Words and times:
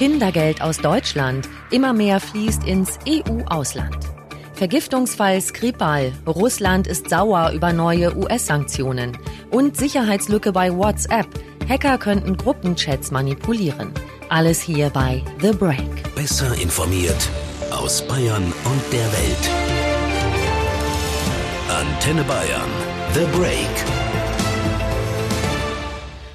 Kindergeld 0.00 0.62
aus 0.62 0.78
Deutschland. 0.78 1.46
Immer 1.70 1.92
mehr 1.92 2.20
fließt 2.20 2.64
ins 2.64 2.98
EU-Ausland. 3.06 3.98
Vergiftungsfall 4.54 5.42
Skripal. 5.42 6.14
Russland 6.26 6.86
ist 6.86 7.10
sauer 7.10 7.50
über 7.50 7.74
neue 7.74 8.16
US-Sanktionen. 8.16 9.18
Und 9.50 9.76
Sicherheitslücke 9.76 10.52
bei 10.52 10.74
WhatsApp. 10.74 11.26
Hacker 11.68 11.98
könnten 11.98 12.38
Gruppenchats 12.38 13.10
manipulieren. 13.10 13.92
Alles 14.30 14.62
hier 14.62 14.88
bei 14.88 15.22
The 15.42 15.52
Break. 15.52 16.14
Besser 16.14 16.54
informiert 16.54 17.28
aus 17.70 18.00
Bayern 18.00 18.54
und 18.64 18.82
der 18.90 19.04
Welt. 19.12 19.50
Antenne 21.68 22.22
Bayern. 22.22 22.70
The 23.12 23.38
Break. 23.38 23.99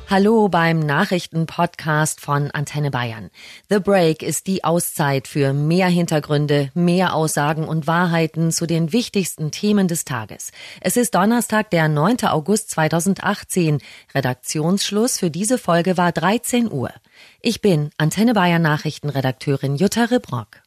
Hallo 0.07 0.49
beim 0.49 0.79
Nachrichtenpodcast 0.79 2.21
von 2.21 2.51
Antenne 2.51 2.91
Bayern. 2.91 3.31
The 3.69 3.79
Break 3.79 4.21
ist 4.21 4.45
die 4.45 4.63
Auszeit 4.63 5.27
für 5.27 5.51
mehr 5.51 5.87
Hintergründe, 5.87 6.69
mehr 6.75 7.15
Aussagen 7.15 7.67
und 7.67 7.87
Wahrheiten 7.87 8.51
zu 8.51 8.67
den 8.67 8.93
wichtigsten 8.93 9.49
Themen 9.49 9.87
des 9.87 10.05
Tages. 10.05 10.51
Es 10.79 10.95
ist 10.95 11.15
Donnerstag, 11.15 11.71
der 11.71 11.87
9. 11.87 12.17
August 12.25 12.69
2018. 12.69 13.79
Redaktionsschluss 14.13 15.17
für 15.17 15.31
diese 15.31 15.57
Folge 15.57 15.97
war 15.97 16.11
13 16.11 16.71
Uhr. 16.71 16.91
Ich 17.41 17.61
bin 17.61 17.89
Antenne 17.97 18.33
Bayern 18.33 18.61
Nachrichtenredakteurin 18.61 19.75
Jutta 19.75 20.05
Ribrock. 20.05 20.61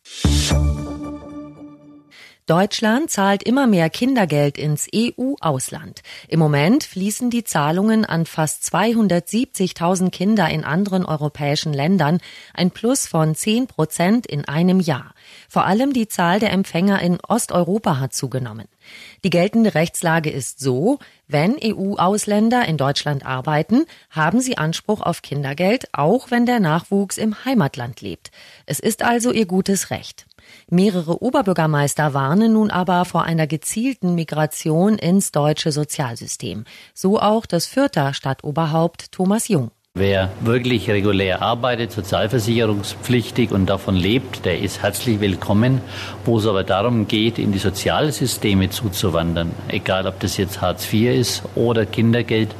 Deutschland 2.49 3.11
zahlt 3.11 3.43
immer 3.43 3.67
mehr 3.67 3.91
Kindergeld 3.91 4.57
ins 4.57 4.89
EU-Ausland. 4.95 6.01
Im 6.29 6.41
Moment 6.41 6.83
fließen 6.83 7.29
die 7.29 7.45
Zahlungen 7.45 8.07
an 8.07 8.25
fast 8.25 8.63
270.000 8.75 10.09
Kinder 10.09 10.49
in 10.49 10.65
anderen 10.65 11.05
europäischen 11.05 11.75
Ländern, 11.75 12.21
ein 12.55 12.71
Plus 12.71 13.07
von 13.07 13.35
10 13.35 13.67
Prozent 13.67 14.27
in 14.27 14.47
einem 14.47 14.81
Jahr. 14.81 15.13
Vor 15.47 15.67
allem 15.67 15.93
die 15.93 16.09
Zahl 16.09 16.41
der 16.41 16.53
Empfänger 16.53 17.03
in 17.03 17.19
Osteuropa 17.21 18.01
hat 18.01 18.15
zugenommen. 18.15 18.67
Die 19.25 19.31
geltende 19.31 19.75
Rechtslage 19.75 20.31
ist 20.31 20.59
so, 20.59 21.01
wenn 21.27 21.55
EU-Ausländer 21.63 22.67
in 22.67 22.79
Deutschland 22.79 23.27
arbeiten, 23.27 23.85
haben 24.09 24.41
sie 24.41 24.57
Anspruch 24.57 25.03
auf 25.03 25.21
Kindergeld, 25.21 25.91
auch 25.93 26.31
wenn 26.31 26.47
der 26.47 26.61
Nachwuchs 26.61 27.19
im 27.19 27.45
Heimatland 27.45 28.01
lebt. 28.01 28.31
Es 28.65 28.81
ist 28.81 29.03
also 29.03 29.33
ihr 29.33 29.45
gutes 29.45 29.91
Recht. 29.91 30.28
Mehrere 30.71 31.23
Oberbürgermeister 31.23 32.15
warnen 32.15 32.53
nun 32.53 32.71
aber 32.71 33.05
vor 33.05 33.25
einer 33.25 33.47
gezielten 33.47 34.15
Migration 34.15 34.99
ins 34.99 35.33
deutsche 35.33 35.73
Sozialsystem. 35.73 36.65
So 36.95 37.21
auch 37.21 37.47
das 37.47 37.67
Fürther 37.67 38.15
Stadtoberhaupt 38.15 39.13
Thomas 39.13 39.49
Jung. 39.49 39.71
Wer 39.99 40.31
wirklich 40.43 40.89
regulär 40.89 41.43
arbeitet, 41.43 41.91
sozialversicherungspflichtig 41.91 43.51
und 43.51 43.67
davon 43.67 43.97
lebt, 43.97 44.45
der 44.45 44.61
ist 44.61 44.81
herzlich 44.81 45.19
willkommen. 45.19 45.81
Wo 46.25 46.39
es 46.39 46.47
aber 46.47 46.63
darum 46.63 47.09
geht, 47.09 47.37
in 47.37 47.51
die 47.51 47.59
Sozialsysteme 47.59 48.71
zuzuwandern, 48.71 49.51
egal 49.67 50.07
ob 50.07 50.21
das 50.21 50.37
jetzt 50.37 50.61
Hartz 50.61 50.93
IV 50.93 51.19
ist 51.19 51.43
oder 51.57 51.85
Kindergeld, 51.85 52.55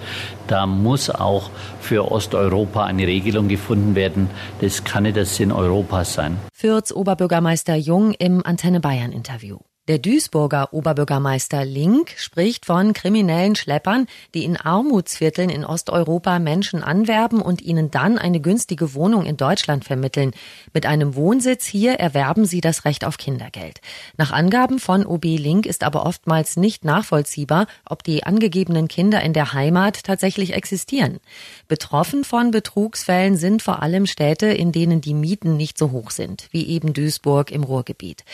da 0.49 0.67
muss 0.67 1.11
auch 1.11 1.51
für 1.81 2.11
Osteuropa 2.11 2.85
eine 2.85 3.07
Regelung 3.07 3.47
gefunden 3.47 3.95
werden. 3.95 4.31
Das 4.61 4.83
kann 4.83 5.05
nicht 5.05 5.15
der 5.15 5.25
Sinn 5.25 5.53
Europas 5.53 6.15
sein. 6.15 6.39
Fürths 6.53 6.93
Oberbürgermeister 6.93 7.77
Jung 7.77 8.15
im 8.15 8.45
Antenne 8.45 8.81
Bayern 8.81 9.13
Interview. 9.13 9.59
Der 9.89 9.97
Duisburger 9.97 10.75
Oberbürgermeister 10.75 11.65
Link 11.65 12.11
spricht 12.19 12.67
von 12.67 12.93
kriminellen 12.93 13.57
Schleppern, 13.57 14.07
die 14.35 14.45
in 14.45 14.59
Armutsvierteln 14.59 15.49
in 15.49 15.65
Osteuropa 15.65 16.39
Menschen 16.39 16.83
anwerben 16.83 17.41
und 17.41 17.63
ihnen 17.63 17.91
dann 17.91 18.19
eine 18.19 18.39
günstige 18.39 18.93
Wohnung 18.93 19.25
in 19.25 19.39
Deutschland 19.39 19.87
vermitteln. 19.87 20.33
Mit 20.75 20.85
einem 20.85 21.15
Wohnsitz 21.15 21.65
hier 21.65 21.95
erwerben 21.95 22.45
sie 22.45 22.61
das 22.61 22.85
Recht 22.85 23.07
auf 23.07 23.17
Kindergeld. 23.17 23.81
Nach 24.19 24.31
Angaben 24.31 24.79
von 24.79 25.07
OB 25.07 25.25
Link 25.25 25.65
ist 25.65 25.83
aber 25.83 26.05
oftmals 26.05 26.59
nicht 26.59 26.85
nachvollziehbar, 26.85 27.67
ob 27.87 28.05
die 28.05 28.25
angegebenen 28.25 28.89
Kinder 28.89 29.23
in 29.23 29.33
der 29.33 29.55
Heimat 29.55 30.05
tatsächlich 30.05 30.53
existieren. 30.53 31.19
Betroffen 31.67 32.25
von 32.25 32.51
Betrugsfällen 32.51 33.39
sind 33.39 33.63
vor 33.63 33.83
allem 33.83 34.05
Städte, 34.05 34.49
in 34.49 34.71
denen 34.71 35.01
die 35.01 35.15
Mieten 35.15 35.57
nicht 35.57 35.79
so 35.79 35.93
hoch 35.93 36.11
sind, 36.11 36.49
wie 36.51 36.67
eben 36.67 36.93
Duisburg 36.93 37.51
im 37.51 37.65
Ruhrgebiet. 37.65 38.27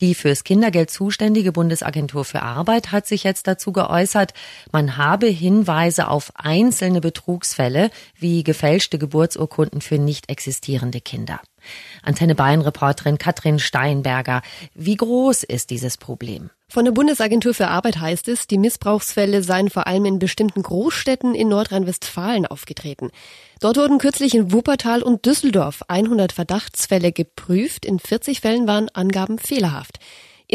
Die 0.00 0.14
fürs 0.14 0.42
Kindergeld 0.42 0.90
zuständige 1.02 1.50
Bundesagentur 1.50 2.24
für 2.24 2.42
Arbeit 2.42 2.92
hat 2.92 3.08
sich 3.08 3.24
jetzt 3.24 3.48
dazu 3.48 3.72
geäußert, 3.72 4.34
man 4.70 4.96
habe 4.96 5.26
Hinweise 5.26 6.06
auf 6.06 6.30
einzelne 6.36 7.00
Betrugsfälle 7.00 7.90
wie 8.14 8.44
gefälschte 8.44 8.98
Geburtsurkunden 8.98 9.80
für 9.80 9.98
nicht 9.98 10.30
existierende 10.30 11.00
Kinder. 11.00 11.40
Antenne 12.04 12.36
Bayern 12.36 12.60
Reporterin 12.60 13.18
Katrin 13.18 13.58
Steinberger. 13.58 14.42
Wie 14.74 14.94
groß 14.94 15.42
ist 15.42 15.70
dieses 15.70 15.96
Problem? 15.96 16.50
Von 16.68 16.84
der 16.84 16.92
Bundesagentur 16.92 17.52
für 17.52 17.66
Arbeit 17.66 17.98
heißt 17.98 18.28
es, 18.28 18.46
die 18.46 18.58
Missbrauchsfälle 18.58 19.42
seien 19.42 19.70
vor 19.70 19.88
allem 19.88 20.04
in 20.04 20.20
bestimmten 20.20 20.62
Großstädten 20.62 21.34
in 21.34 21.48
Nordrhein-Westfalen 21.48 22.46
aufgetreten. 22.46 23.10
Dort 23.58 23.76
wurden 23.76 23.98
kürzlich 23.98 24.36
in 24.36 24.52
Wuppertal 24.52 25.02
und 25.02 25.26
Düsseldorf 25.26 25.82
100 25.88 26.30
Verdachtsfälle 26.30 27.10
geprüft. 27.10 27.84
In 27.84 27.98
40 27.98 28.40
Fällen 28.40 28.68
waren 28.68 28.88
Angaben 28.90 29.40
fehlerhaft. 29.40 29.98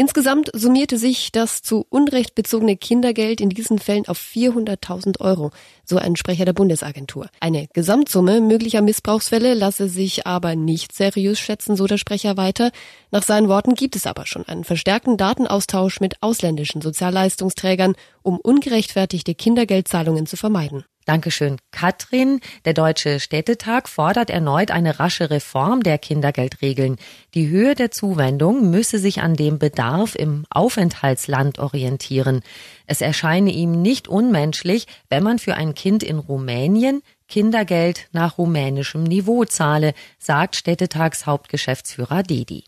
Insgesamt 0.00 0.48
summierte 0.54 0.96
sich 0.96 1.32
das 1.32 1.60
zu 1.60 1.84
Unrecht 1.90 2.36
bezogene 2.36 2.76
Kindergeld 2.76 3.40
in 3.40 3.48
diesen 3.48 3.80
Fällen 3.80 4.06
auf 4.06 4.16
400.000 4.16 5.20
Euro, 5.20 5.50
so 5.84 5.96
ein 5.96 6.14
Sprecher 6.14 6.44
der 6.44 6.52
Bundesagentur. 6.52 7.28
Eine 7.40 7.66
Gesamtsumme 7.72 8.40
möglicher 8.40 8.80
Missbrauchsfälle 8.80 9.54
lasse 9.54 9.88
sich 9.88 10.24
aber 10.24 10.54
nicht 10.54 10.94
seriös 10.94 11.40
schätzen, 11.40 11.74
so 11.74 11.88
der 11.88 11.98
Sprecher 11.98 12.36
weiter. 12.36 12.70
Nach 13.10 13.24
seinen 13.24 13.48
Worten 13.48 13.74
gibt 13.74 13.96
es 13.96 14.06
aber 14.06 14.24
schon 14.24 14.46
einen 14.46 14.62
verstärkten 14.62 15.16
Datenaustausch 15.16 15.98
mit 15.98 16.22
ausländischen 16.22 16.80
Sozialleistungsträgern, 16.80 17.96
um 18.22 18.38
ungerechtfertigte 18.38 19.34
Kindergeldzahlungen 19.34 20.26
zu 20.26 20.36
vermeiden. 20.36 20.84
Dankeschön, 21.08 21.56
Katrin. 21.70 22.40
Der 22.66 22.74
Deutsche 22.74 23.18
Städtetag 23.18 23.88
fordert 23.88 24.28
erneut 24.28 24.70
eine 24.70 25.00
rasche 25.00 25.30
Reform 25.30 25.82
der 25.82 25.96
Kindergeldregeln. 25.96 26.96
Die 27.32 27.48
Höhe 27.48 27.74
der 27.74 27.90
Zuwendung 27.90 28.68
müsse 28.68 28.98
sich 28.98 29.22
an 29.22 29.32
dem 29.32 29.58
Bedarf 29.58 30.14
im 30.14 30.44
Aufenthaltsland 30.50 31.60
orientieren. 31.60 32.42
Es 32.86 33.00
erscheine 33.00 33.50
ihm 33.52 33.80
nicht 33.80 34.06
unmenschlich, 34.06 34.86
wenn 35.08 35.22
man 35.22 35.38
für 35.38 35.54
ein 35.54 35.74
Kind 35.74 36.02
in 36.02 36.18
Rumänien 36.18 37.00
Kindergeld 37.26 38.08
nach 38.12 38.36
rumänischem 38.36 39.02
Niveau 39.02 39.46
zahle, 39.46 39.94
sagt 40.18 40.56
Städtetagshauptgeschäftsführer 40.56 42.22
Dedi. 42.22 42.64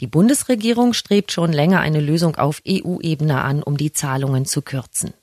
Die 0.00 0.06
Bundesregierung 0.06 0.92
strebt 0.92 1.32
schon 1.32 1.52
länger 1.52 1.80
eine 1.80 2.00
Lösung 2.00 2.36
auf 2.36 2.62
EU-Ebene 2.64 3.42
an, 3.42 3.60
um 3.60 3.76
die 3.76 3.92
Zahlungen 3.92 4.44
zu 4.44 4.62
kürzen. 4.62 5.14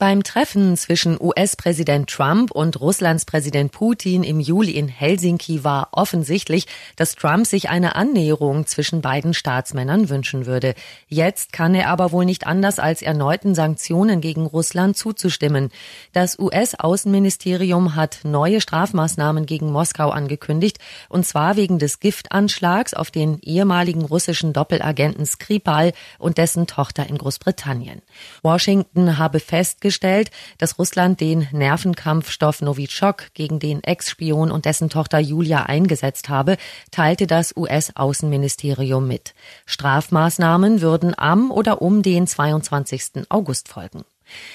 Beim 0.00 0.22
Treffen 0.22 0.78
zwischen 0.78 1.20
US-Präsident 1.20 2.08
Trump 2.08 2.52
und 2.52 2.80
Russlands 2.80 3.26
Präsident 3.26 3.70
Putin 3.70 4.22
im 4.22 4.40
Juli 4.40 4.70
in 4.70 4.88
Helsinki 4.88 5.62
war 5.62 5.88
offensichtlich, 5.92 6.66
dass 6.96 7.16
Trump 7.16 7.46
sich 7.46 7.68
eine 7.68 7.96
Annäherung 7.96 8.64
zwischen 8.64 9.02
beiden 9.02 9.34
Staatsmännern 9.34 10.08
wünschen 10.08 10.46
würde. 10.46 10.72
Jetzt 11.08 11.52
kann 11.52 11.74
er 11.74 11.90
aber 11.90 12.12
wohl 12.12 12.24
nicht 12.24 12.46
anders, 12.46 12.78
als 12.78 13.02
erneuten 13.02 13.54
Sanktionen 13.54 14.22
gegen 14.22 14.46
Russland 14.46 14.96
zuzustimmen. 14.96 15.68
Das 16.14 16.38
US-Außenministerium 16.38 17.94
hat 17.94 18.20
neue 18.22 18.62
Strafmaßnahmen 18.62 19.44
gegen 19.44 19.70
Moskau 19.70 20.08
angekündigt, 20.08 20.78
und 21.10 21.26
zwar 21.26 21.56
wegen 21.56 21.78
des 21.78 22.00
Giftanschlags 22.00 22.94
auf 22.94 23.10
den 23.10 23.38
ehemaligen 23.42 24.06
russischen 24.06 24.54
Doppelagenten 24.54 25.26
Skripal 25.26 25.92
und 26.18 26.38
dessen 26.38 26.66
Tochter 26.66 27.06
in 27.06 27.18
Großbritannien. 27.18 28.00
Washington 28.42 29.18
habe 29.18 29.40
festgestellt, 29.40 29.89
festgestellt, 29.90 30.30
dass 30.58 30.78
Russland 30.78 31.20
den 31.20 31.48
Nervenkampfstoff 31.50 32.62
Novichok 32.62 33.34
gegen 33.34 33.58
den 33.58 33.82
Ex-Spion 33.82 34.52
und 34.52 34.64
dessen 34.64 34.88
Tochter 34.88 35.18
Julia 35.18 35.64
eingesetzt 35.64 36.28
habe, 36.28 36.56
teilte 36.92 37.26
das 37.26 37.56
US-Außenministerium 37.56 39.06
mit. 39.06 39.34
Strafmaßnahmen 39.66 40.80
würden 40.80 41.18
am 41.18 41.50
oder 41.50 41.82
um 41.82 42.02
den 42.02 42.28
22. 42.28 43.24
August 43.28 43.68
folgen. 43.68 44.04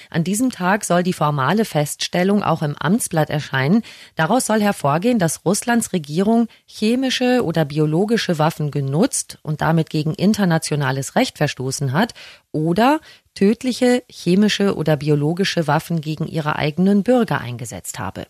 An 0.08 0.24
diesem 0.24 0.50
Tag 0.50 0.86
soll 0.86 1.02
die 1.02 1.12
formale 1.12 1.66
Feststellung 1.66 2.42
auch 2.42 2.62
im 2.62 2.74
Amtsblatt 2.78 3.28
erscheinen. 3.28 3.82
Daraus 4.14 4.46
soll 4.46 4.62
hervorgehen, 4.62 5.18
dass 5.18 5.44
Russlands 5.44 5.92
Regierung 5.92 6.48
chemische 6.64 7.44
oder 7.44 7.66
biologische 7.66 8.38
Waffen 8.38 8.70
genutzt 8.70 9.38
und 9.42 9.60
damit 9.60 9.90
gegen 9.90 10.14
internationales 10.14 11.14
Recht 11.14 11.36
verstoßen 11.36 11.92
hat 11.92 12.14
oder 12.52 13.00
tödliche 13.36 14.02
chemische 14.10 14.74
oder 14.74 14.96
biologische 14.96 15.68
Waffen 15.68 16.00
gegen 16.00 16.26
ihre 16.26 16.56
eigenen 16.56 17.04
Bürger 17.04 17.40
eingesetzt 17.40 18.00
habe. 18.00 18.26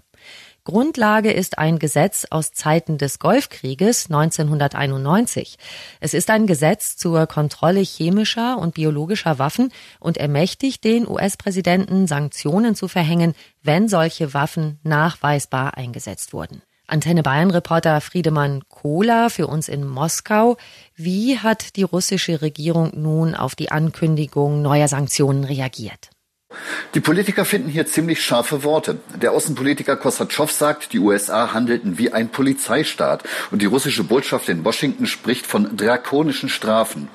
Grundlage 0.65 1.31
ist 1.31 1.59
ein 1.59 1.79
Gesetz 1.79 2.27
aus 2.29 2.51
Zeiten 2.51 2.99
des 2.99 3.21
Golfkrieges 3.21 4.07
1991. 4.07 5.59
Es 6.01 6.13
ist 6.13 6.29
ein 6.29 6.49
Gesetz 6.49 6.97
zur 6.97 7.29
Kontrolle 7.29 7.81
chemischer 7.81 8.59
und 8.59 8.75
biologischer 8.75 9.39
Waffen 9.39 9.73
und 10.01 10.17
ermächtigt 10.17 10.83
den 10.83 11.09
US-Präsidenten, 11.09 12.09
Sanktionen 12.09 12.75
zu 12.75 12.89
verhängen, 12.89 13.35
wenn 13.63 13.89
solche 13.89 14.35
Waffen 14.35 14.81
nachweisbar 14.83 15.77
eingesetzt 15.77 16.33
wurden. 16.33 16.63
Antenne 16.89 17.23
Bayern 17.23 17.51
Reporter 17.51 18.01
Friedemann 18.01 18.63
Kohler 18.69 19.29
für 19.29 19.49
uns 19.49 19.69
in 19.69 19.85
Moskau. 19.87 20.57
Wie 20.95 21.39
hat 21.39 21.77
die 21.77 21.83
russische 21.83 22.43
Regierung 22.43 22.93
nun 22.95 23.35
auf 23.35 23.57
die 23.57 23.73
Ankündigung 23.73 24.63
neuer 24.63 24.87
Sanktionen 24.87 25.43
reagiert? 25.43 26.11
Die 26.95 27.01
Politiker 27.01 27.45
finden 27.45 27.69
hier 27.69 27.87
ziemlich 27.87 28.23
scharfe 28.23 28.63
Worte. 28.63 28.99
Der 29.21 29.33
Außenpolitiker 29.33 29.97
Kosatschow 29.97 30.51
sagt, 30.51 30.93
die 30.93 31.01
USA 31.01 31.53
handelten 31.53 31.99
wie 31.99 32.13
ein 32.13 32.29
Polizeistaat 32.29 33.25
und 33.51 33.61
die 33.61 33.67
russische 33.67 34.05
Botschaft 34.05 34.49
in 34.49 34.65
Washington 34.65 35.07
spricht 35.07 35.45
von 35.45 35.77
drakonischen 35.77 36.49
Strafen. 36.49 37.09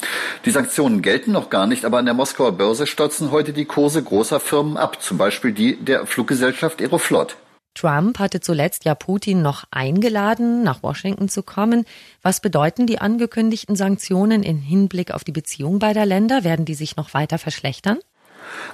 Die 0.45 0.51
Sanktionen 0.51 1.01
gelten 1.01 1.31
noch 1.31 1.50
gar 1.50 1.65
nicht, 1.65 1.85
aber 1.85 1.97
an 1.97 2.06
der 2.06 2.13
Moskauer 2.13 2.51
Börse 2.51 2.85
stürzen 2.85 3.31
heute 3.31 3.53
die 3.53 3.65
Kurse 3.65 4.03
großer 4.03 4.41
Firmen 4.41 4.75
ab, 4.75 5.01
zum 5.01 5.17
Beispiel 5.17 5.53
die 5.53 5.77
der 5.77 6.06
Fluggesellschaft 6.06 6.81
Aeroflot. 6.81 7.38
Trump 7.73 8.19
hatte 8.19 8.41
zuletzt 8.41 8.85
ja 8.85 8.95
Putin 8.95 9.41
noch 9.41 9.63
eingeladen, 9.71 10.63
nach 10.63 10.83
Washington 10.83 11.29
zu 11.29 11.41
kommen. 11.41 11.85
Was 12.21 12.41
bedeuten 12.41 12.85
die 12.85 13.00
angekündigten 13.00 13.75
Sanktionen 13.75 14.44
in 14.44 14.57
Hinblick 14.57 15.12
auf 15.12 15.23
die 15.23 15.31
Beziehung 15.31 15.79
beider 15.79 16.06
Länder? 16.06 16.44
Werden 16.44 16.65
die 16.65 16.75
sich 16.75 16.95
noch 16.95 17.13
weiter 17.13 17.38
verschlechtern? 17.38 18.00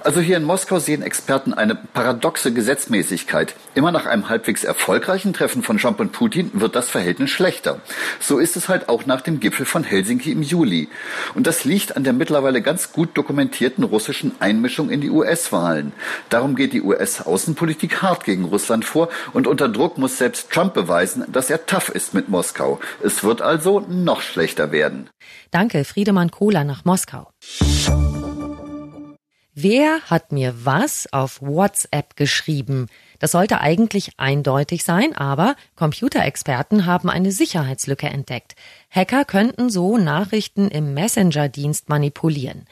Also 0.04 0.20
hier 0.20 0.36
in 0.36 0.44
Moskau 0.44 0.78
sehen 0.78 1.02
Experten 1.02 1.52
eine 1.52 1.74
paradoxe 1.74 2.52
Gesetzmäßigkeit. 2.52 3.54
Immer 3.74 3.92
nach 3.92 4.06
einem 4.06 4.28
halbwegs 4.28 4.64
erfolgreichen 4.64 5.32
Treffen 5.32 5.62
von 5.62 5.78
Trump 5.78 6.00
und 6.00 6.12
Putin 6.12 6.50
wird 6.54 6.76
das 6.76 6.88
Verhältnis 6.88 7.30
schlechter. 7.30 7.80
So 8.20 8.38
ist 8.38 8.56
es 8.56 8.68
halt 8.68 8.88
auch 8.88 9.06
nach 9.06 9.20
dem 9.20 9.40
Gipfel 9.40 9.66
von 9.66 9.84
Helsinki 9.84 10.32
im 10.32 10.42
Juli. 10.42 10.88
Und 11.34 11.46
das 11.46 11.64
liegt 11.64 11.96
an 11.96 12.04
der 12.04 12.12
mittlerweile 12.12 12.62
ganz 12.62 12.92
gut 12.92 13.16
dokumentierten 13.16 13.84
russischen 13.84 14.32
Einmischung 14.40 14.90
in 14.90 15.00
die 15.00 15.10
US-Wahlen. 15.10 15.92
Darum 16.28 16.56
geht 16.56 16.72
die 16.72 16.82
US-Außenpolitik 16.82 18.02
hart 18.02 18.24
gegen 18.24 18.44
Russland 18.44 18.84
vor 18.84 19.08
und 19.32 19.46
unter 19.46 19.68
Druck 19.68 19.98
muss 19.98 20.18
selbst 20.18 20.50
Trump 20.50 20.74
beweisen, 20.74 21.24
dass 21.28 21.50
er 21.50 21.66
tough 21.66 21.88
ist 21.88 22.14
mit 22.14 22.28
Moskau. 22.28 22.80
Es 23.02 23.24
wird 23.24 23.42
also 23.42 23.80
noch 23.88 24.22
schlechter 24.22 24.72
werden. 24.72 25.10
Danke, 25.50 25.84
Friedemann 25.84 26.30
Kohler 26.30 26.64
nach 26.64 26.84
Moskau. 26.84 27.30
Wer 29.60 30.02
hat 30.02 30.30
mir 30.30 30.54
was 30.64 31.12
auf 31.12 31.42
WhatsApp 31.42 32.14
geschrieben? 32.14 32.86
Das 33.18 33.32
sollte 33.32 33.60
eigentlich 33.60 34.12
eindeutig 34.16 34.84
sein, 34.84 35.16
aber 35.16 35.56
Computerexperten 35.74 36.86
haben 36.86 37.10
eine 37.10 37.32
Sicherheitslücke 37.32 38.06
entdeckt. 38.06 38.54
Hacker 38.88 39.24
könnten 39.24 39.68
so 39.68 39.98
Nachrichten 39.98 40.68
im 40.68 40.94
Messenger-Dienst 40.94 41.88
manipulieren. 41.88 42.66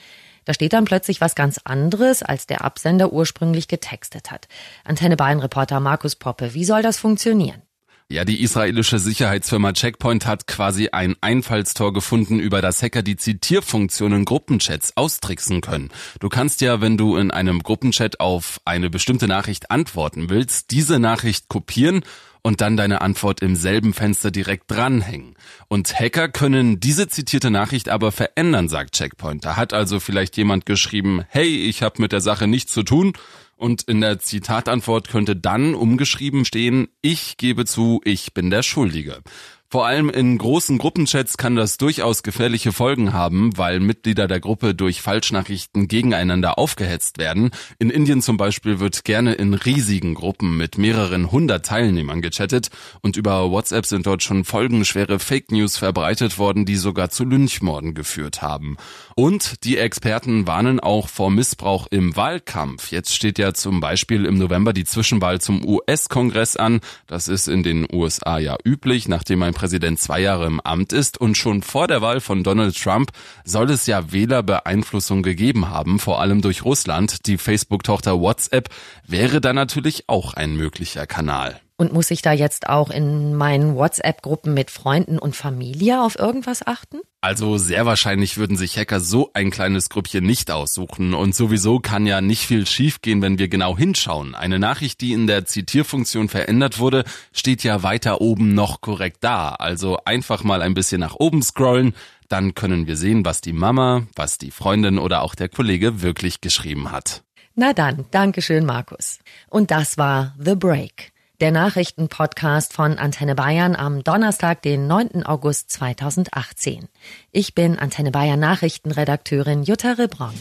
Da 0.45 0.55
steht 0.55 0.75
dann 0.75 0.85
plötzlich 0.85 1.21
was 1.21 1.35
ganz 1.35 1.59
anderes, 1.65 2.23
als 2.23 2.47
der 2.47 2.63
Absender 2.63 3.13
ursprünglich 3.13 3.67
getextet 3.67 4.31
hat. 4.31 4.47
Antenne 4.85 5.17
Bayern 5.17 5.41
Reporter 5.41 5.81
Markus 5.81 6.15
Poppe, 6.15 6.55
wie 6.55 6.65
soll 6.65 6.83
das 6.83 6.99
funktionieren? 6.99 7.66
Ja, 8.09 8.25
die 8.25 8.41
israelische 8.41 9.01
Sicherheitsfirma 9.01 9.73
Checkpoint 9.73 10.27
hat 10.27 10.47
quasi 10.47 10.91
ein 10.93 11.17
Einfallstor 11.23 11.93
gefunden, 11.93 12.39
über 12.39 12.63
das 12.63 12.81
Hacker 12.81 13.03
die 13.03 13.17
Zitierfunktionen 13.17 14.25
Gruppenchats 14.25 14.97
austricksen 14.97 15.61
können. 15.61 15.91
Du 16.21 16.29
kannst 16.29 16.61
ja, 16.61 16.81
wenn 16.81 16.97
du 16.97 17.17
in 17.17 17.33
einem 17.33 17.65
Gruppenchat 17.65 18.21
auf 18.21 18.61
eine 18.65 18.91
bestimmte 18.91 19.27
Nachricht 19.27 19.73
antworten 19.73 20.31
willst, 20.31 20.71
diese 20.71 21.01
Nachricht 21.01 21.49
kopieren 21.49 22.05
und 22.43 22.61
dann 22.61 22.77
deine 22.77 23.01
Antwort 23.01 23.43
im 23.43 23.57
selben 23.57 23.93
Fenster 23.93 24.31
direkt 24.31 24.71
dranhängen. 24.71 25.35
Und 25.67 25.99
Hacker 25.99 26.29
können 26.29 26.79
diese 26.79 27.09
zitierte 27.09 27.51
Nachricht 27.51 27.89
aber 27.89 28.13
verändern, 28.13 28.69
sagt 28.69 28.95
Checkpoint. 28.95 29.45
Da 29.45 29.57
hat 29.57 29.73
also 29.73 29.99
vielleicht 29.99 30.37
jemand 30.37 30.65
geschrieben, 30.65 31.25
hey, 31.27 31.49
ich 31.69 31.83
habe 31.83 32.01
mit 32.01 32.13
der 32.13 32.21
Sache 32.21 32.47
nichts 32.47 32.73
zu 32.73 32.85
tun 32.85 33.15
und 33.57 33.83
in 33.83 34.01
der 34.01 34.19
Zitatantwort 34.19 35.09
könnte 35.09 35.35
dann 35.35 35.75
umgeschrieben 35.75 36.45
stehen, 36.45 36.89
ich 37.03 37.37
gebe 37.37 37.65
zu, 37.65 38.01
ich 38.05 38.35
bin 38.35 38.51
der 38.51 38.63
Schuldige. 38.63 39.23
Vor 39.69 39.85
allem 39.85 40.11
in 40.11 40.39
großen 40.39 40.79
Gruppenchats 40.79 41.37
kann 41.39 41.57
das 41.57 41.77
durchaus 41.77 42.23
gefährliche 42.23 42.71
Folgen 42.71 43.13
haben, 43.13 43.59
weil 43.59 43.81
Mitglieder 43.81 44.29
der 44.29 44.39
Gruppe 44.39 44.77
durch 44.77 45.03
Falschnachrichten 45.03 45.89
gegeneinander 45.89 46.57
aufgehetzt 46.57 47.19
werden. 47.19 47.51
In 47.81 47.91
Indien 47.91 48.23
zum 48.23 48.37
Beispiel 48.37 48.79
wird 48.79 49.05
gerne 49.05 49.35
in 49.35 49.55
riesigen 49.55 50.15
Gruppen 50.15 50.57
mit 50.57 50.79
mehreren 50.79 51.33
hundert 51.33 51.67
Teilnehmern 51.67 52.23
gechattet 52.23 52.69
und 53.03 53.17
über 53.17 53.51
WhatsApp 53.51 53.87
sind 53.87 54.07
dort 54.07 54.23
schon 54.23 54.45
folgenschwere 54.45 55.19
Fake 55.19 55.51
News 55.51 55.79
verbreitet 55.79 56.39
worden, 56.39 56.65
die 56.65 56.77
sogar 56.77 57.11
zu 57.11 57.25
Lynchmorden 57.25 57.95
geführt 57.95 58.43
haben. 58.43 58.77
Und 59.17 59.65
die 59.65 59.79
Experten 59.79 60.47
warnen 60.47 60.79
auch 60.79 61.09
vor 61.09 61.31
Missbrauch 61.31 61.89
im 61.91 62.15
Wahlkampf. 62.15 62.93
Jetzt 62.93 63.17
steht 63.17 63.39
ja 63.39 63.53
zum 63.53 63.81
Beispiel 63.81 64.27
im 64.27 64.39
November 64.39 64.73
die 64.73 64.85
Zwischenwahl 64.85 65.41
zum 65.41 65.67
US-Kongress 65.67 66.55
an. 66.57 66.81
Das 67.09 67.27
ist 67.27 67.49
in 67.49 67.65
den 67.65 67.89
USA 67.93 68.39
ja 68.39 68.57
üblich, 68.65 69.09
nachdem 69.09 69.43
ein 69.43 69.53
Präsident 69.53 69.66
zwei 69.97 70.21
Jahre 70.21 70.47
im 70.47 70.61
Amt 70.61 70.93
ist 70.93 71.19
und 71.19 71.37
schon 71.37 71.63
vor 71.63 71.89
der 71.89 72.03
Wahl 72.03 72.21
von 72.21 72.43
Donald 72.43 72.81
Trump 72.81 73.13
soll 73.45 73.71
es 73.71 73.87
ja 73.87 74.13
Wählerbeeinflussung 74.13 75.23
gegeben 75.23 75.69
haben, 75.71 75.99
vor 75.99 76.21
allem 76.21 76.43
durch 76.43 76.65
Russland. 76.65 77.27
Die 77.27 77.39
Facebook-Tochter 77.39 78.21
WhatsApp 78.21 78.69
wäre 79.07 79.41
da 79.41 79.53
natürlich 79.53 80.09
auch 80.09 80.35
ein 80.35 80.57
möglicher 80.57 81.07
Kanal. 81.07 81.61
Und 81.79 81.93
muss 81.93 82.11
ich 82.11 82.23
da 82.23 82.33
jetzt 82.33 82.71
auch 82.71 82.89
in 82.89 83.35
meinen 83.35 83.77
WhatsApp-Gruppen 83.77 84.55
mit 84.55 84.71
Freunden 84.71 85.19
und 85.19 85.37
Familie 85.37 86.03
auf 86.03 86.19
irgendwas 86.19 86.67
achten? 86.67 87.01
Also 87.21 87.59
sehr 87.59 87.85
wahrscheinlich 87.85 88.39
würden 88.39 88.57
sich 88.57 88.79
Hacker 88.79 88.99
so 88.99 89.31
ein 89.35 89.51
kleines 89.51 89.91
Grüppchen 89.91 90.25
nicht 90.25 90.51
aussuchen. 90.51 91.13
Und 91.13 91.35
sowieso 91.35 91.79
kann 91.79 92.07
ja 92.07 92.23
nicht 92.23 92.47
viel 92.47 92.67
schiefgehen, 92.67 93.21
wenn 93.21 93.39
wir 93.39 93.49
genau 93.49 93.77
hinschauen. 93.77 94.35
Eine 94.35 94.59
Nachricht, 94.59 95.03
die 95.03 95.13
in 95.13 95.27
der 95.27 95.45
Zitierfunktion 95.45 96.31
verändert 96.31 96.79
wurde, 96.79 97.05
steht 97.33 97.63
ja 97.63 97.83
weiter 97.83 98.23
oben 98.23 98.55
noch 98.55 98.81
korrekt 98.81 99.19
da. 99.21 99.51
Also 99.51 99.99
einfach 100.07 100.45
mal 100.45 100.63
ein 100.63 100.73
bisschen 100.73 101.01
nach 101.01 101.17
oben 101.17 101.43
scrollen. 101.43 101.95
Dann 102.31 102.55
können 102.55 102.87
wir 102.87 102.97
sehen, 102.97 103.27
was 103.27 103.43
die 103.43 103.53
Mama, 103.53 104.07
was 104.15 104.39
die 104.39 104.51
Freundin 104.51 104.99
oder 104.99 105.21
auch 105.21 105.35
der 105.35 105.51
Kollege 105.51 106.01
wirklich 106.01 106.41
geschrieben 106.41 106.91
hat. 106.91 107.23
Na 107.55 107.75
dann, 107.75 108.07
Dankeschön, 108.11 108.65
Markus. 108.65 109.19
Und 109.51 109.71
das 109.71 109.99
war 109.99 110.35
The 110.39 110.55
Break 110.55 111.13
der 111.41 111.51
Nachrichtenpodcast 111.51 112.73
von 112.73 112.99
Antenne 112.99 113.35
Bayern 113.35 113.77
am 113.77 114.03
Donnerstag, 114.03 114.63
den 114.63 114.87
9. 114.87 115.25
August 115.25 115.71
2018. 115.71 116.89
Ich 117.33 117.55
bin 117.55 117.79
Antenne 117.79 118.11
Bayern 118.11 118.41
Nachrichtenredakteurin 118.41 119.63
Jutta 119.63 119.93
Rebron. 119.93 120.35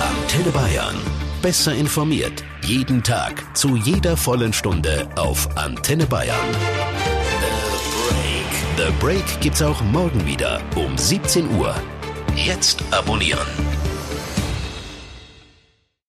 Antenne 0.00 0.50
Bayern. 0.50 0.96
Besser 1.42 1.74
informiert. 1.74 2.42
Jeden 2.62 3.02
Tag. 3.02 3.56
Zu 3.56 3.76
jeder 3.76 4.16
vollen 4.16 4.52
Stunde 4.52 5.08
auf 5.16 5.56
Antenne 5.56 6.06
Bayern. 6.06 6.36
The 8.76 8.86
Break. 8.88 8.88
The 8.88 8.92
Break 8.98 9.40
gibt's 9.40 9.62
auch 9.62 9.80
morgen 9.82 10.26
wieder 10.26 10.60
um 10.74 10.96
17 10.98 11.56
Uhr. 11.56 11.74
Jetzt 12.34 12.82
abonnieren. 12.90 13.46